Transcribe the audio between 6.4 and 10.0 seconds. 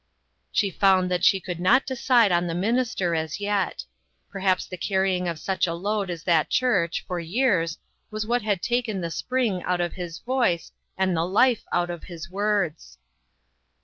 church, for years, was what had taken the spring out of